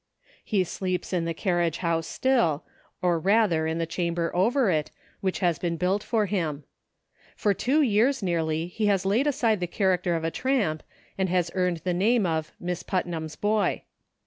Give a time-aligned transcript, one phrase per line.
[0.43, 2.65] He sleeps in the carriage GROWING "NECESSARY, IO5 house still,
[3.03, 4.89] or rather in the chamber over it,
[5.19, 6.63] which has been built for him.
[7.35, 10.81] For two years, nearly, he has laid aside the character of a tramp,
[11.19, 13.83] and has earned the name of "Miss Putnam's boy."